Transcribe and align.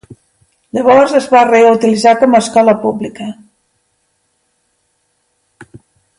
Llavors, 0.77 1.11
es 1.19 1.27
va 1.33 1.41
reutilitzar 1.49 2.13
com 2.23 2.33
a 2.33 2.39
escola 2.45 2.75
pública. 2.87 3.29